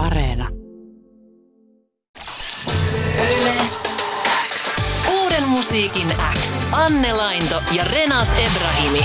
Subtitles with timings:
[0.00, 0.48] Areena.
[5.10, 6.06] Uuden musiikin
[6.42, 6.66] X.
[6.72, 9.00] Anne Lainto ja Renas Ebrahimi.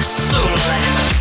[0.00, 0.74] Sulle.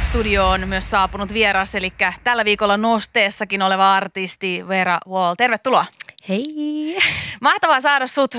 [0.09, 5.35] Studioon myös saapunut vieras, eli tällä viikolla Nosteessakin oleva artisti Vera Wall.
[5.35, 5.85] Tervetuloa.
[6.27, 6.97] Hei!
[7.41, 8.35] Mahtavaa saada sut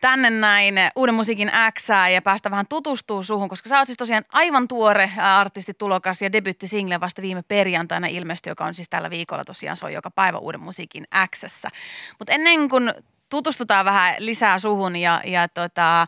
[0.00, 4.24] tänne näin uuden musiikin X ja päästä vähän tutustua suhun, koska sä oot siis tosiaan
[4.32, 9.44] aivan tuore artistitulokas ja debytti single vasta viime perjantaina ilmestyi, joka on siis tällä viikolla
[9.44, 11.04] tosiaan soi joka päivä uuden musiikin
[11.34, 11.44] X.
[12.18, 12.92] Mutta ennen kuin
[13.28, 16.06] tutustutaan vähän lisää suhun ja, ja tota,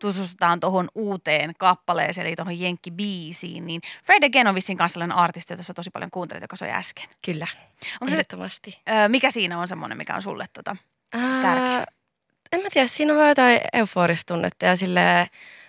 [0.00, 5.52] tutustutaan tuohon uuteen kappaleeseen, eli tuohon Jenkki-biisiin, niin Fred Again on vissiin kanssa sellainen artisti,
[5.52, 7.08] jota sä tosi paljon kuuntelit, joka soi äsken.
[7.24, 7.46] Kyllä,
[8.00, 8.24] Onko se,
[8.88, 10.76] ö, mikä siinä on semmoinen, mikä on sulle tota,
[11.42, 11.84] tärkeä?
[12.52, 15.26] En mä tiedä, siinä on vaan jotain euforista tunnetta ja silleen,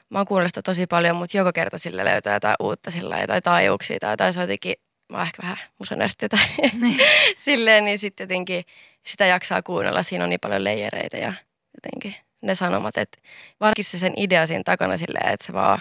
[0.10, 3.44] mä oon kuunnellut sitä tosi paljon, mutta joka kerta sille löytää jotain uutta sillä jotain
[3.44, 4.74] taajuuksia tai jotain, se on jotenkin,
[5.10, 6.40] mä oon ehkä vähän musanörtti tai
[6.82, 7.00] niin.
[7.46, 8.64] silleen, niin sitten jotenkin
[9.06, 10.04] sitä jaksaa kuunnella.
[10.04, 11.34] Siinä on niin paljon leijereitä ja
[11.76, 13.18] jotenkin ne sanomat, että
[13.60, 15.80] varsinkin se sen idea siinä takana silleen, että se vaan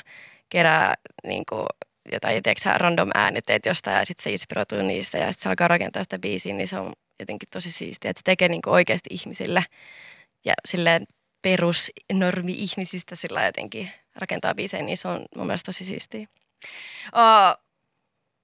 [0.48, 0.94] kerää
[1.24, 1.66] niin kuin,
[2.12, 6.02] jotain, tiedätkö, random äänitteet jostain ja sitten se inspiroituu niistä ja sitten se alkaa rakentaa
[6.02, 9.64] sitä biisiä, niin se on jotenkin tosi siistiä, että se tekee niin kuin oikeasti ihmisille
[10.44, 11.06] ja silleen
[11.42, 16.26] perusnormi-ihmisistä sillä jotenkin rakentaa biisejä, niin se on mun mielestä tosi siistiä.
[17.06, 17.69] Uh,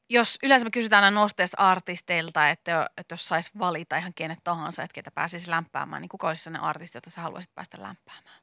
[0.08, 4.82] jos yleensä me kysytään aina nosteessa artisteilta, että, että jos saisi valita ihan kenet tahansa,
[4.82, 8.40] että ketä pääsisi lämpäämään, niin kuka olisi sellainen artisti, jota sä haluaisit päästä lämpäämään?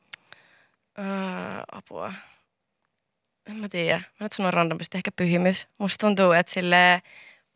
[0.99, 1.05] Öö,
[1.71, 2.13] apua.
[3.49, 3.97] En mä tiedä.
[3.97, 5.67] Mä nyt sanon randomisti ehkä pyhimys.
[5.77, 7.01] Musta tuntuu, että sille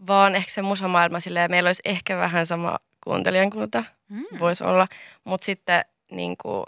[0.08, 3.84] vaan ehkä se musamaailma silleen, meillä olisi ehkä vähän sama kuuntelijan kunta.
[4.10, 4.26] Mm.
[4.40, 4.88] Voisi olla.
[5.24, 6.64] Mutta sitten niin kuin,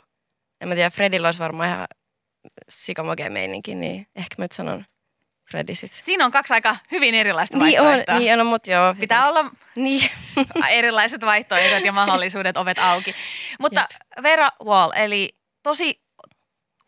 [0.62, 1.88] en mä tiedä, Fredillä olisi varmaan ihan
[2.70, 4.86] sikamogea meininki, niin ehkä mä nyt sanon
[5.52, 5.94] Freddy sit.
[5.94, 8.16] Siinä on kaksi aika hyvin erilaista niin vaihtoehtoa.
[8.16, 8.96] On, niin on, mutta joo.
[9.00, 9.40] Pitää jotenkin.
[9.40, 10.10] olla Niin.
[10.70, 13.16] erilaiset vaihtoehdot ja mahdollisuudet, ovet auki.
[13.60, 13.88] Mutta
[14.24, 15.30] Vera Wall, eli
[15.64, 16.02] tosi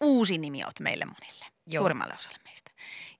[0.01, 1.81] uusi nimi oot meille monille, Joo.
[1.81, 2.71] suurimmalle osalle meistä.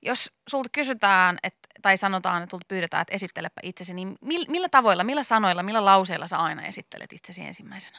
[0.02, 5.24] Jos sulta kysytään, et, tai sanotaan, että pyydetään, että esittelepä itsesi, niin millä tavoilla, millä
[5.24, 7.98] sanoilla, millä lauseilla sä aina esittelet itsesi ensimmäisenä?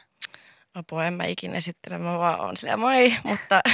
[0.75, 3.61] Apua, en mä ikinä esittele, mä vaan oon silleen moi, mutta...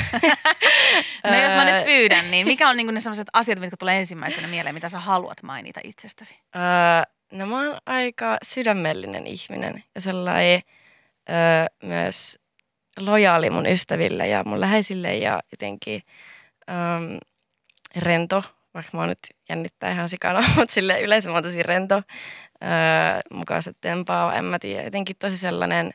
[1.25, 4.49] No jos mä nyt pyydän, niin mikä on niinku ne sellaiset asiat, mitkä tulee ensimmäisenä
[4.49, 6.39] mieleen, mitä sä haluat mainita itsestäsi?
[6.57, 6.63] Öö,
[7.33, 10.61] no mä oon aika sydämellinen ihminen ja sellainen
[11.31, 11.37] öö,
[11.83, 12.39] myös
[13.01, 16.03] lojaali mun ystäville ja mun läheisille ja jotenkin
[16.71, 17.19] öö,
[17.97, 18.45] rento,
[18.75, 22.03] vaikka mä oon nyt jännittää ihan sikana, mutta sille yleensä mä oon tosi rento,
[22.63, 22.71] öö,
[23.31, 25.91] mukaiset tempaava, en mä tiedä, jotenkin tosi sellainen,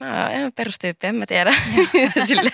[0.00, 1.54] mä en perustyyppi, en mä tiedä.
[2.26, 2.50] Sille,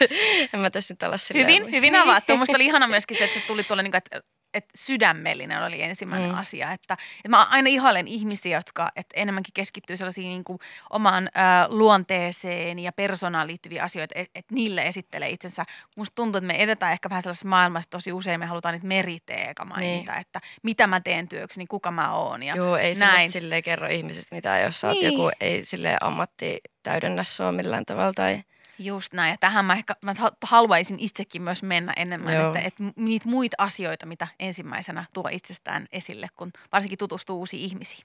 [0.54, 1.46] en mä tässä nyt olla silleen.
[1.46, 2.36] Hyvin, hyvin avattu.
[2.36, 4.20] Musta oli ihana myöskin se, että se tuli tuolla, niin kuin, että
[4.54, 6.38] että sydämellinen oli ensimmäinen mm.
[6.38, 6.72] Asia.
[6.72, 10.58] Että, että mä aina ihailen ihmisiä, jotka että enemmänkin keskittyy sellaisiin niin kuin
[10.90, 11.30] omaan ä,
[11.68, 15.64] luonteeseen ja persoonaan liittyviä asioita, että et niille esittelee itsensä.
[15.96, 19.64] Musta tuntuu, että me edetään ehkä vähän sellaisessa maailmassa, tosi usein me halutaan niitä meriteeka
[19.64, 20.20] mainita, niin.
[20.20, 23.22] että mitä mä teen työksi, niin kuka mä oon ja Joo, ei näin.
[23.22, 25.06] nyt silleen kerro ihmisestä mitään, jos sä Niin.
[25.06, 28.42] joku, ei sille ammatti täydennä sua millään tavalla tai
[28.78, 29.30] Just näin.
[29.30, 32.46] Ja tähän mä, ehkä, mä ha- haluaisin itsekin myös mennä enemmän, Joo.
[32.46, 38.04] että, että niitä muita asioita, mitä ensimmäisenä tuo itsestään esille, kun varsinkin tutustuu uusiin ihmisiin.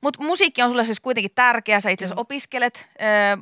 [0.00, 1.80] Mutta musiikki on sulle siis kuitenkin tärkeä.
[1.80, 2.86] Sä itse asiassa opiskelet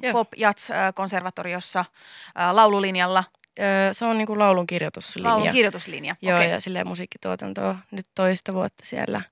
[0.05, 3.25] äh, pop jats äh, konservatoriossa äh, laululinjalla,
[3.61, 5.31] öö, se on niinku laulun kirjoituslinja.
[5.31, 6.17] laulun kirjoituslinja.
[6.23, 6.51] Joo, Okei.
[6.51, 9.23] ja silleen musiikkituotantoa nyt toista vuotta siellä.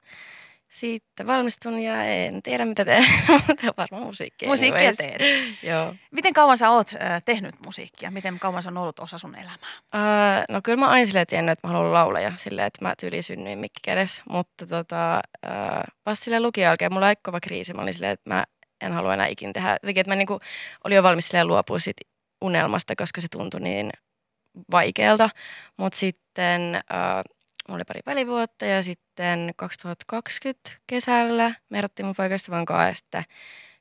[0.72, 3.05] Siitä valmistun ja en tiedä mitä teen,
[3.49, 4.49] mutta varmaan musiikkia.
[4.49, 5.22] Musiikkia teet.
[5.71, 5.94] Joo.
[6.10, 8.10] Miten kauan sä oot äh, tehnyt musiikkia?
[8.10, 9.56] Miten kauan se on ollut osa sun elämää?
[9.94, 13.22] Uh, no kyllä mä aina silleen tiennyt, että mä haluan laulaja, silleen, että mä tyyli
[13.22, 17.82] synnyin mikki kädessä, mutta tota, uh, vasta silleen lukion jälkeen mulla oli kova kriisi, mä
[17.82, 18.44] olin silleen, että mä
[18.81, 19.77] en halua enää ikin tehdä.
[19.82, 20.38] Jotenkin, että mä niinku
[20.84, 21.97] olin jo valmis silleen luopua sit
[22.41, 23.91] unelmasta, koska se tuntui niin
[24.71, 25.31] vaikealta,
[25.77, 27.31] mutta sitten uh,
[27.69, 33.25] mulla oli pari välivuotta ja sitten 2020 kesällä me erottiin mun kanssa ja sitten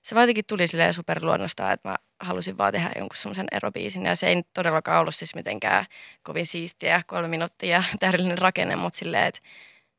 [0.02, 4.06] se vaan jotenkin tuli silleen superluonnosta, että mä halusin vaan tehdä jonkun semmoisen erobiisin.
[4.06, 5.86] Ja se ei todellakaan ollut siis mitenkään
[6.24, 9.42] kovin siistiä, kolme minuuttia täydellinen rakenne, mutta silleen, että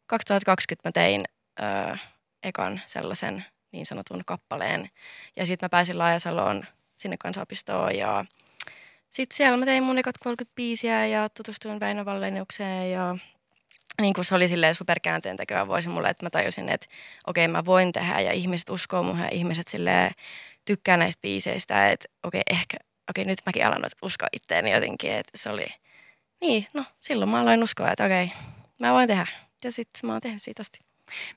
[0.07, 1.25] 2020 mä tein
[1.61, 1.97] ö,
[2.43, 4.91] ekan sellaisen niin sanotun kappaleen.
[5.37, 6.65] Ja sitten mä pääsin Laajasaloon
[6.97, 8.25] sinne kansaopistoon ja
[9.11, 12.05] sitten siellä mä tein mun ekat 30 biisiä ja tutustuin Väinö
[12.91, 13.17] ja
[14.01, 16.87] niin kuin se oli silleen superkäänteen tekevä vuosi mulle, että mä tajusin, että
[17.27, 20.11] okei mä voin tehdä ja ihmiset uskoo muuhun ja ihmiset silleen
[20.65, 22.77] tykkää näistä biiseistä, että okei ehkä,
[23.11, 25.67] okei nyt mäkin alan uskoa itteeni jotenkin, että se oli,
[26.41, 28.33] niin no silloin mä aloin uskoa, että okei
[28.79, 29.27] mä voin tehdä
[29.65, 30.79] ja sitten mä oon tehnyt siitä asti.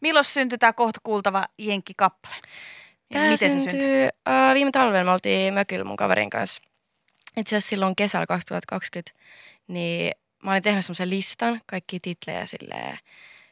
[0.02, 2.36] Milloin syntyi tämä kohta kuultava Jenkki-kappale?
[3.14, 4.10] Tämä Miten se syntyi, syntyi?
[4.28, 6.62] äh, viime talvella me oltiin mökillä mun kaverin kanssa.
[7.38, 9.12] Itse asiassa silloin kesällä 2020,
[9.68, 10.12] niin
[10.46, 12.98] mä olin tehnyt semmoisen listan, kaikki titlejä silleen,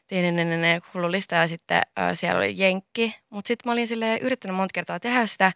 [0.07, 3.15] tienenenene, hullu lista ja sitten äh, siellä oli Jenkki.
[3.29, 5.51] Mutta sitten mä olin silleen yrittänyt monta kertaa tehdä sitä,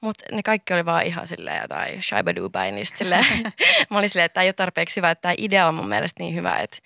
[0.00, 3.24] mutta ne kaikki oli vaan ihan silleen jotain shaibadubai, niin silleen,
[3.90, 6.22] mä olin silleen, että tämä ei ole tarpeeksi hyvä, että tämä idea on mun mielestä
[6.22, 6.78] niin hyvä, että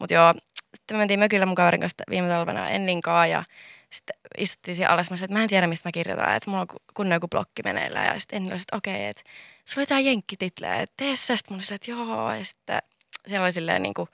[0.00, 0.34] mutta joo,
[0.76, 3.44] sitten me mentiin mökillä mun kaverin kanssa viime talvena Enninkaan ja
[3.90, 5.10] sitten istuttiin siellä alas.
[5.10, 7.28] Mä sanoin, että mä en tiedä, mistä mä kirjoitan, että mulla on ku- kunnon joku
[7.28, 8.06] blokki meneillään.
[8.06, 9.22] Ja sitten Enni oli, että okei, että
[9.64, 11.36] sulla oli jotain jenkkititleä, että tee se.
[11.36, 12.34] Sitten mä olin silleen, että joo.
[12.34, 12.82] Ja sitten
[13.28, 14.08] siellä oli silleen niin kuin,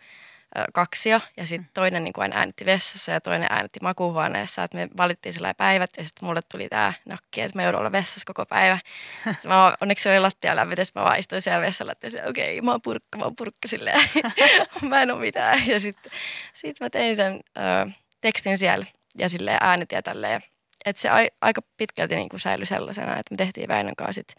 [0.72, 4.62] kaksia ja sitten toinen niin kuin aina äänitti vessassa ja toinen äänitti makuuhuoneessa.
[4.62, 7.92] Että me valittiin sillä päivät ja sitten mulle tuli tämä nakki, että mä joudun olla
[7.92, 8.78] vessassa koko päivä.
[9.32, 12.60] Sitten mä vaan, onneksi se oli lattia sitten mä vaan istuin siellä vessalla, että okei,
[12.60, 14.00] mä oon purkka, mä oon purkka silleen.
[14.88, 15.66] mä en oo mitään.
[15.66, 16.12] Ja sitten
[16.52, 17.90] sit mä tein sen ö,
[18.20, 18.86] tekstin siellä
[19.18, 20.42] ja sille äänitin ja tälleen.
[20.84, 24.34] Että se ai, aika pitkälti niin kuin säilyi sellaisena, että me tehtiin Väinön kanssa sit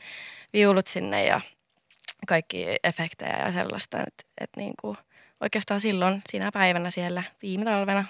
[0.54, 1.42] viulut sinne ja
[2.28, 3.98] kaikki efektejä ja sellaista.
[4.00, 4.98] Että et niin kuin
[5.42, 8.06] oikeastaan silloin siinä päivänä siellä viime talvena,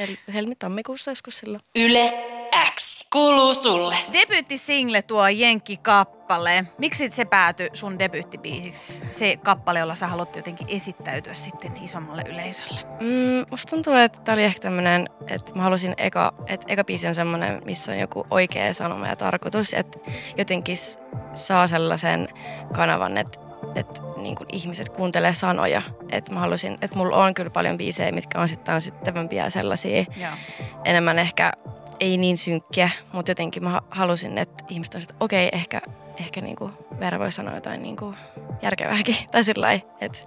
[0.00, 1.62] hel- helmi-tammikuussa joskus silloin.
[1.74, 2.31] Yle
[2.70, 3.94] X kuuluu sulle.
[4.12, 6.64] Debyyttisingle tuo Jenkki-kappale.
[6.78, 9.00] Miksi se päätyi sun debyyttibiisiksi?
[9.12, 12.80] Se kappale, jolla sä haluat jotenkin esittäytyä sitten isommalle yleisölle.
[13.00, 17.06] Mm, musta tuntuu, että tämä oli ehkä tämmöinen, että mä halusin eka, että eka biisi
[17.06, 19.98] on semmoinen, missä on joku oikea sanoma ja tarkoitus, että
[20.36, 20.76] jotenkin
[21.34, 22.28] saa sellaisen
[22.72, 23.42] kanavan, että
[23.74, 25.82] että niin kuin ihmiset kuuntelee sanoja.
[26.12, 30.30] Että mä halusin, että mulla on kyllä paljon biisejä, mitkä on sitten tanssittavampia sellaisia Joo.
[30.84, 31.52] enemmän ehkä
[32.02, 35.80] ei niin synkkiä, mutta jotenkin mä ha- halusin, että ihmiset on että okei, ehkä,
[36.20, 36.70] ehkä niinku
[37.00, 38.14] Veera voi sanoa jotain niinku
[38.62, 39.16] järkevääkin.
[39.30, 40.18] Tai sillä että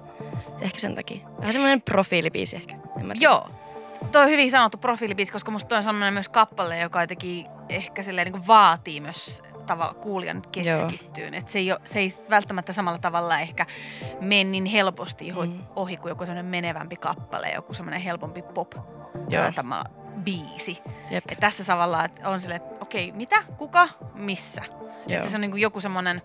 [0.61, 1.27] ehkä sen takia.
[1.39, 2.75] Vähän semmoinen profiilibiisi ehkä.
[3.19, 3.49] Joo.
[4.11, 8.03] Toi on hyvin sanottu profiilibiisi, koska musta toi on semmoinen myös kappale, joka jotenkin ehkä
[8.03, 11.33] silleen niin vaatii myös tavalla kuulijan keskittyyn.
[11.33, 13.65] Että se, ei ole, se ei välttämättä samalla tavalla ehkä
[14.21, 15.59] mene niin helposti ohi, Mm.
[15.75, 18.73] ohi kuin joku semmoinen menevämpi kappale, joku semmoinen helpompi pop
[19.29, 19.51] Joo.
[19.55, 19.83] tämä
[20.25, 20.81] biisi.
[21.09, 21.23] Jep.
[21.29, 24.61] Et tässä tavallaan että on silleen, että okei, mitä, kuka, missä.
[25.07, 25.17] Joo.
[25.17, 26.21] Että se on niin kuin joku semmoinen,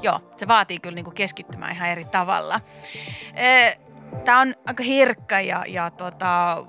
[0.00, 2.60] joo, se vaatii kyllä niin kuin keskittymään ihan eri tavalla.
[4.24, 6.64] Tämä on aika herkkä ja, ja tota,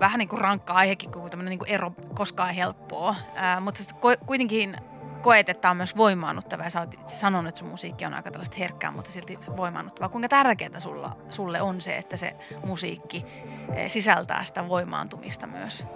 [0.00, 3.14] vähän niin kuin rankka aihekin, kun tämmöinen niin kuin ero koskaan helppoa.
[3.34, 4.76] Ää, mutta sitten ko- kuitenkin
[5.22, 8.30] koet, että tämä on myös voimaannuttava ja sä oot sanonut, että sun musiikki on aika
[8.30, 10.08] tällaista herkkää, mutta silti voimaannuttavaa.
[10.08, 12.36] Kuinka tärkeää sulla, sulle on se, että se
[12.66, 13.24] musiikki
[13.74, 15.86] eh, sisältää sitä voimaantumista myös?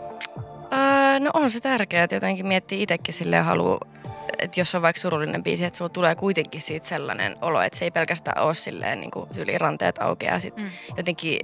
[0.72, 3.78] Öö, no on se tärkeää, että jotenkin miettii itsekin silleen haluaa,
[4.38, 7.84] että jos on vaikka surullinen biisi, että sulla tulee kuitenkin siitä sellainen olo, että se
[7.84, 10.70] ei pelkästään ole silleen niin kuin tyyli ranteet aukeaa sitten Mm.
[10.96, 11.40] jotenkin,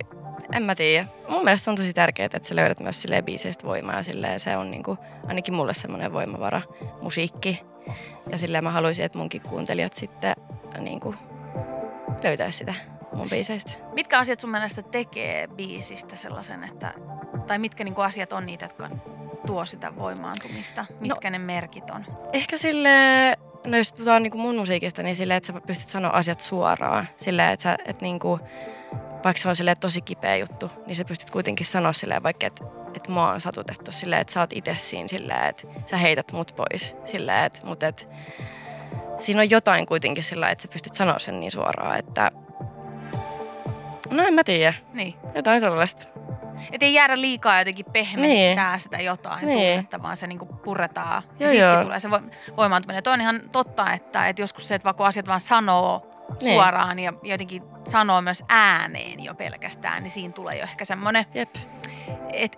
[0.52, 1.06] en mä tiedä.
[1.28, 4.56] Mun mielestä on tosi tärkeää, että sä löydät myös silleen biiseistä voimaa ja silleen se
[4.56, 6.60] on niin kuin, ainakin mulle semmoinen voimavara
[7.02, 7.62] musiikki.
[8.30, 10.34] Ja silleen mä haluaisin, että munkin kuuntelijat sitten
[10.78, 11.16] niin kuin
[12.24, 12.74] löytäisi sitä
[13.12, 13.72] mun biiseistä.
[13.92, 16.94] Mitkä asiat sun mielestä tekee biisistä sellaisen, että,
[17.46, 18.90] tai mitkä niinku asiat on niitä, jotka
[19.46, 20.86] tuo sitä voimaantumista?
[21.00, 22.04] Mitkä no, ne merkit on?
[22.32, 22.88] Ehkä sille,
[23.66, 27.08] no jos puhutaan niin mun musiikista, niin silleen, että sä pystyt sanoa asiat suoraan.
[27.16, 28.40] Silleen, että sä, että niin kuin,
[29.24, 32.64] vaikka se on silleen tosi kipeä juttu, niin sä pystyt kuitenkin sanoa silleen vaikka, että,
[32.94, 36.54] että mua on satutettu silleen, että sä oot itse siinä silleen, että sä heität mut
[36.56, 36.96] pois.
[37.04, 38.02] Silleen, että, mutta että
[39.18, 42.30] siinä on jotain kuitenkin sillä, että sä pystyt sanoa sen niin suoraan, että
[44.10, 45.14] no en mä tiedä, Niin.
[45.34, 46.13] jotain tällaista.
[46.72, 48.80] Että ei jäädä liikaa jotenkin pehmentää Niin.
[48.80, 49.68] sitä jotain Niin.
[49.68, 51.22] tunnetta, vaan se niinku puretaan.
[51.26, 51.82] Joo, ja siitäkin joo.
[51.82, 53.02] tulee se vo- voimaantuminen.
[53.02, 56.10] Toi on ihan totta, että, että joskus se, että vaikka asiat vaan sanoo
[56.42, 56.54] Niin.
[56.54, 61.60] suoraan ja jotenkin sanoo myös ääneen jo pelkästään, niin siinä tulee jo ehkä semmoinen, että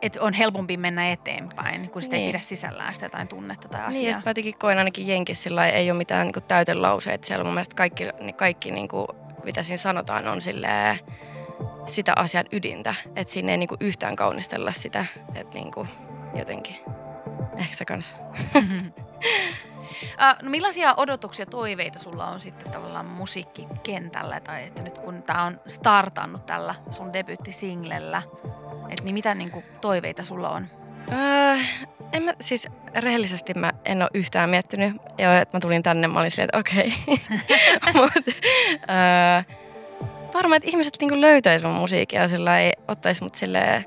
[0.03, 2.33] et on helpompi mennä eteenpäin, kun sitä ei Niin.
[2.33, 4.15] pidä sisällään sitä jotain tunnetta tai Niin, ja asiaa.
[4.15, 7.45] sit mä jotenkin koen ainakin Jenkissä sillä ei ole mitään niin täytelauseita siellä.
[7.45, 8.05] Mun mielestä kaikki,
[8.37, 9.07] kaikki niin kuin,
[9.45, 10.99] mitä siinä sanotaan, on silleen,
[11.87, 12.95] sitä asian ydintä.
[13.17, 15.07] Että siinä ei niin kuin, yhtään kaunistella sitä.
[15.35, 15.89] Että niin kuin,
[16.35, 16.77] jotenkin.
[17.57, 18.17] Ehkä se kanssa.
[20.23, 25.45] Äh, no millaisia odotuksia, toiveita sulla on sitten tavallaan musiikkikentällä, tai että nyt kun tämä
[25.45, 28.23] on startannut tällä sun debyyttisinglellä,
[28.89, 30.67] että niin mitä niin kuin, toiveita sulla on?
[31.13, 31.57] Öö,
[32.13, 34.97] en mä, siis rehellisesti mä en ole yhtään miettinyt.
[35.19, 36.93] Joo, että mä tulin tänne, mä olin silleen, että okei.
[38.01, 38.13] Mut,
[38.91, 39.57] öö,
[40.37, 43.85] varmaan, että ihmiset niinku löytäis mun musiikkia ja sillä ei ottaisi mut silleen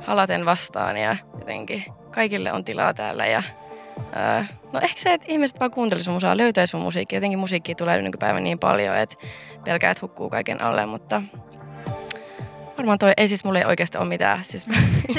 [0.00, 3.42] halaten vastaan ja jotenkin kaikille on tilaa täällä ja
[3.96, 4.42] öö,
[4.72, 7.16] no ehkä se, että ihmiset vaan kuuntelis mun musaa, löytäis mun musiikkia.
[7.16, 9.16] Jotenkin musiikkia tulee nykypäivän niin paljon, että
[9.64, 11.22] pelkää, että hukkuu kaiken alle, mutta
[12.76, 14.66] varmaan toi, ei siis mulla ei oikeasti ole mitään, siis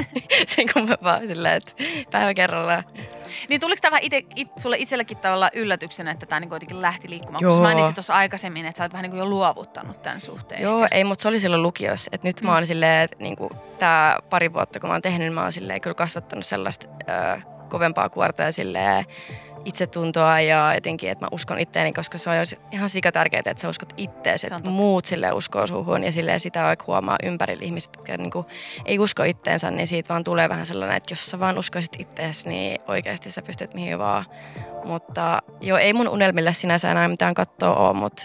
[0.55, 1.71] sen kummempaa silleen, että
[2.11, 2.83] päivä kerrallaan.
[3.49, 7.41] Niin tuliko tämä ite, it, sulle itsellekin tavallaan yllätyksenä, että tämä niin kuitenkin lähti liikkumaan?
[7.41, 7.51] Joo.
[7.51, 10.61] Kun sä mainitsit tuossa aikaisemmin, että sä olet vähän niin kuin jo luovuttanut tämän suhteen.
[10.61, 12.11] Joo, ei, mutta se oli silloin lukiossa.
[12.13, 12.47] Et nyt mm.
[12.47, 15.51] mä oon silleen, että niinku, tää pari vuotta kun mä oon tehnyt, niin mä oon
[15.51, 16.87] silleen kyllä kasvattanut sellaista
[17.69, 19.05] kovempaa kuorta ja silleen
[19.65, 23.61] itsetuntoa ja jotenkin, että mä uskon itteeni, koska se on jo ihan sika tärkeää, että
[23.61, 27.91] sä uskot ittees, että muut sille uskoo suhun ja sille sitä vaikka huomaa ympärillä ihmiset,
[27.97, 28.45] jotka niin kuin
[28.85, 32.45] ei usko itteensä, niin siitä vaan tulee vähän sellainen, että jos sä vaan uskoisit ittees,
[32.45, 34.25] niin oikeasti sä pystyt mihin vaan.
[34.85, 38.23] Mutta joo, ei mun unelmille sinänsä enää mitään kattoa ole, mutta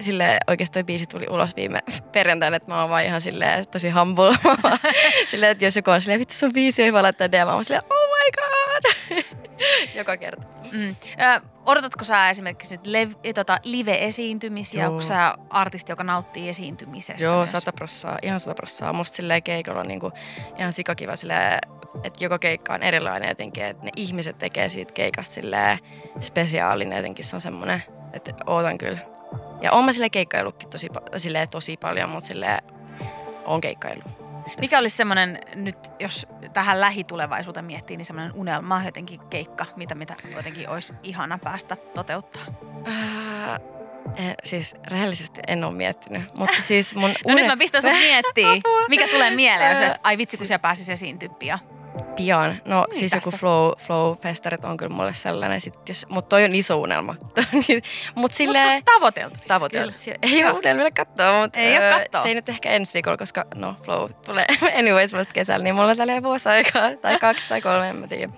[0.00, 1.80] sille oikeasti toi biisi tuli ulos viime
[2.12, 4.36] perjantaina, että mä oon vaan ihan silleen tosi humble.
[5.30, 7.64] silleen, että jos joku on silleen, vittu sun biisi ei vaan laittaa DM, mä oon
[7.64, 9.42] silleen, oh my god.
[9.94, 10.46] Joka kerta.
[10.72, 10.88] Mm.
[10.88, 14.82] Ö, odotatko sä esimerkiksi nyt lev, tota, live-esiintymisiä?
[14.82, 14.90] Joo.
[14.90, 17.50] Onko sä artisti, joka nauttii esiintymisestä Joo, myös?
[17.50, 18.92] sata prossaa, ihan sata prossaa.
[18.92, 20.12] Musta silleen keikolla on niinku
[20.58, 21.58] ihan sikakiva silleen,
[22.04, 25.78] että joka keikka on erilainen jotenkin, että ne ihmiset tekee siitä keikasta silleen
[26.20, 27.82] spesiaalinen jotenkin se on semmoinen,
[28.12, 28.98] että ootan kyllä.
[29.62, 32.62] Ja oon mä silleen keikkaillutkin tosi, silleen tosi paljon, mutta silleen
[33.44, 34.25] on keikkaillut.
[34.60, 40.14] Mikä olisi semmoinen nyt, jos tähän lähitulevaisuuteen miettii, niin semmoinen unelma, jotenkin keikka, mitä, mitä
[40.36, 42.42] jotenkin olisi ihana päästä toteuttaa?
[42.88, 43.54] Äh,
[44.16, 48.52] eh, siis rehellisesti en ole miettinyt, mutta siis mun No nyt mä pistän sut miettiä,
[48.52, 48.88] Apua.
[48.88, 51.58] mikä tulee mieleen, jos, et- ai vitsi, kun siellä pääsisi esiintyä pian.
[52.16, 52.60] Pian.
[52.64, 53.40] No Niin, siis joku tässä.
[53.40, 57.14] flow, flow-festarit on kyllä mulle sellainen, sit jos, mutta toi on iso unelma.
[58.14, 59.48] mutta silleen Mutta tavoiteltavissa.
[59.48, 59.84] tavoitella.
[59.86, 59.98] kyllä.
[59.98, 62.22] Si- Ei ole unelmille katsoa, mutta Ei öö, kattoa.
[62.22, 64.46] se ei nyt ehkä ensi viikolla, koska no flow tulee
[64.78, 68.06] anyways vasta kesällä, niin mulla on tällä vuosi aikaa, tai kaksi tai kolme, en mä
[68.06, 68.32] tiedä.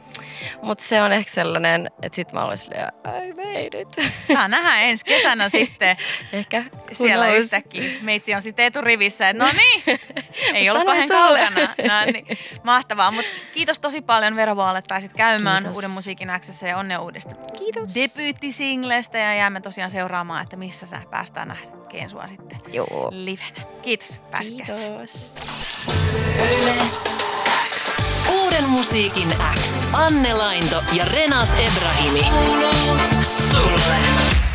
[0.62, 3.88] Mutta se on ehkä sellainen, että sit mä olen silleen, I made it.
[4.34, 5.96] Saa nähdä ensi kesänä sitten
[6.32, 7.40] ehkä siellä knows.
[7.40, 7.90] yhtäkkiä.
[8.02, 9.82] Meitsi on sitten eturivissä, että no niin,
[10.54, 11.38] ei ollut kauhean sulle.
[11.38, 12.00] kaukana.
[12.00, 13.10] No niin, mahtavaa.
[13.10, 15.76] Mutta kiitos tosi paljon Vero Vaal, että pääsit käymään Kiitos.
[15.76, 17.94] Uuden musiikin Xssä ja onnea uudesta Kiitos.
[17.94, 23.08] debyyttisinglestä ja jäämme tosiaan seuraamaan, että missä sä päästään näkeen sua sitten Joo.
[23.12, 23.66] livenä.
[23.82, 25.06] Kiitos, että pääsit käymään.
[25.06, 25.34] Kiitos.
[26.60, 26.77] Uuden
[28.68, 29.88] musiikin X.
[29.92, 32.20] Anne Lainto ja Renas Ebrahimi.
[32.20, 34.47] Kuuluu sulle.